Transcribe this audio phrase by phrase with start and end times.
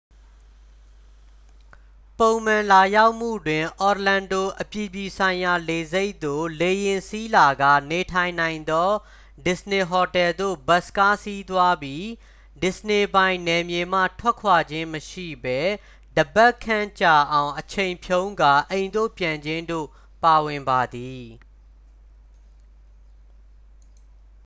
[2.19, 8.91] """ပုံမှန်" လာရောက်မှုတွင် orlando အပြည်ပြည်ဆိုင်ရာလေဆိပ်သို့ လေယာဉ်စီးလာကာ နေထိုင်နိုင်သော
[9.45, 12.05] disney ဟိုတယ်သို့ ဘတ်စ်ကားစီးသွားပြီး
[12.63, 15.59] disney ပိုင် နယ်မြေမှ ထွက်ခွာခြင်းမရှိဘဲ
[16.15, 19.87] တစ်ပတ်ခန့်ကြာအောင်အချိန်ဖြုန်းကာ အိမ်သို့ပြန်ခြင်းတို့
[20.23, 21.25] ပါဝင်ပါသည်။